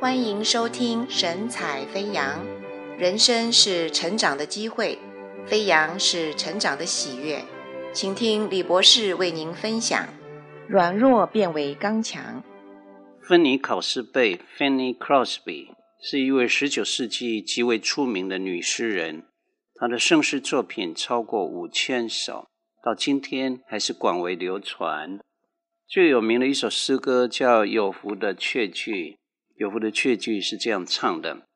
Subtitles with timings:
[0.00, 2.46] 欢迎收听神采飞扬。
[2.96, 4.96] 人生是成长的机会，
[5.44, 7.44] 飞扬是成长的喜悦。
[7.92, 10.06] 请听李博士为您分享：
[10.68, 12.44] 软弱变为刚强。
[13.20, 15.70] 芬妮·考斯贝 （Fanny Crosby）
[16.00, 19.24] 是一位19世纪极为出名的女诗人，
[19.74, 22.46] 她的盛世作品超过五千首，
[22.84, 25.18] 到今天还是广为流传。
[25.88, 28.92] 最有名的一首诗歌叫《有福的确据》。
[29.58, 31.48] 有福的确句是这样唱的。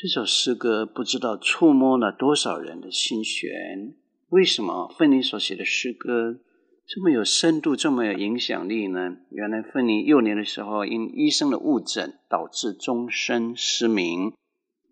[0.00, 3.96] 这首诗歌不知道触摸了多少人的心弦。
[4.28, 6.38] 为什么芬妮所写的诗歌
[6.86, 9.16] 这么有深度，这么有影响力呢？
[9.30, 14.32] 原来芬妮幼年的时候因医生的误诊导致终身失明。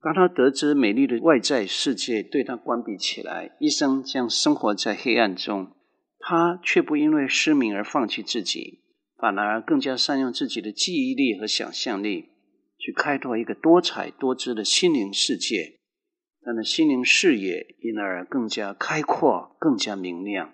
[0.02, 5.70] 当她得知美丽的外在世界对她关闭起来，一生将生活在黑暗中，
[6.18, 8.80] 她却不因为失明而放弃自己，
[9.16, 12.30] 反而更加善用自己的记忆力和想象力。
[12.78, 15.80] 去开拓一个多彩多姿的心灵世界，
[16.42, 20.52] 他的心灵视野因而更加开阔、更加明亮。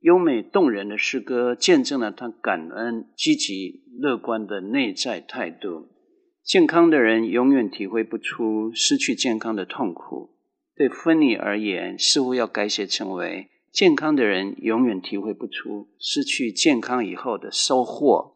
[0.00, 5.90] 优美动人的诗歌见证了他感恩、积极、乐观的内在态度。
[6.42, 10.30] 健康的人永远体会不出失去健康的痛苦，
[10.74, 18.31] 对芬妮而言，似乎要改写成为：健康的人永远体会不出失去健康以后的收获。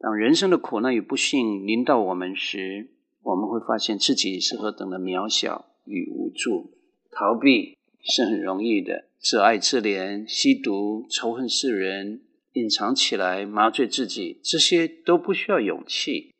[0.00, 2.90] 当人生的苦难与不幸临到我们时，
[3.22, 6.78] 我们会发现自己是何等的渺小与无助。
[7.10, 12.22] 逃避是很容易的，自爱自怜、吸毒、仇恨世人、
[12.52, 16.32] 隐藏起来、麻醉自己，这些都不需要勇气。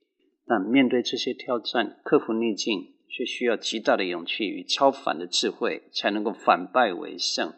[0.47, 7.53] 但面对这些挑战，克服逆境，却需要极大的勇气与超凡的智慧，才能够反败为胜。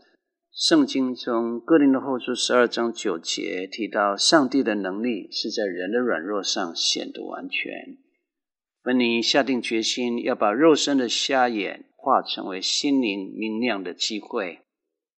[0.53, 7.73] 圣经中哥林多后书十二章九节提到，上帝的能力是在人的软弱上显得完全。
[8.83, 14.59] 芬妮下定决心要把肉身的瞎眼化成为心灵明亮的机会。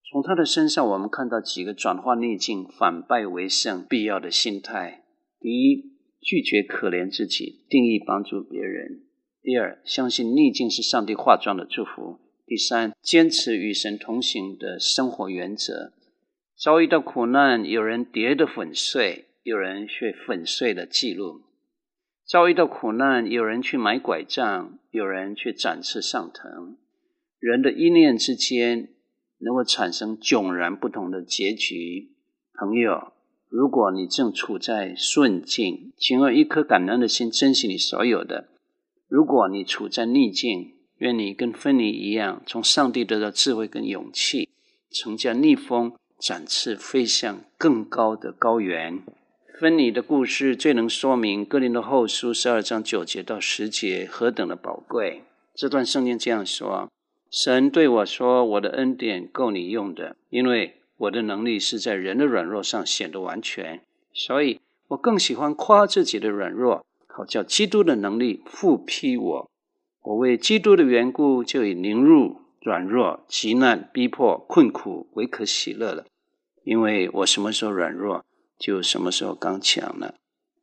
[0.04, 5.06] 从他的身上，我们看到几个转化逆境、反败为胜必要的心态：
[5.40, 9.00] 第一，拒绝可怜自己，定义帮助别人；
[9.42, 12.20] 第二，相信逆境是上帝化妆的祝福。
[12.52, 15.94] 第三，坚持与神同行的生活原则。
[16.58, 21.44] 遭遇到苦难，有人跌得粉碎，有人却粉碎了记录；
[22.28, 26.76] 遭遇到苦难，有人去买拐杖，有人却展翅上腾。
[27.40, 28.90] 人的一念之间，
[29.38, 32.12] 能够产生迥然不同的结局。
[32.60, 33.14] 朋友，
[33.48, 38.50] 如果你正处在顺境，请用一颗感恩的心珍惜你所有的；
[39.08, 44.50] 如果你处在逆境，愿你跟芬妮一样，从上帝得到智慧跟勇气，
[44.92, 49.02] 乘驾逆风，展翅飞向更高的高原。
[49.60, 55.24] 芬妮的故事最能说明哥林多后书十二章九节到十节何等的宝贵。
[55.56, 56.92] 这段圣经这样说：
[57.32, 63.82] 神对我说，我的恩典够你用的，因为我的能力是在人的软弱上显得完全。
[64.14, 69.51] 所以我更喜欢夸自己的软弱，好叫基督的能力覆庇我。
[70.04, 76.06] 我为基督的缘故，就以凌辱、软弱、极难、逼迫、困苦为可喜乐了。
[76.64, 78.26] 因为我什么时候软弱，
[78.58, 80.16] 就什么时候刚强了。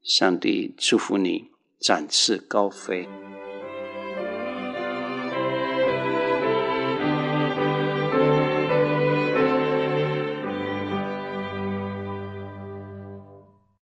[0.02, 1.50] 上帝祝福你，
[1.81, 3.08] 展翅高飞。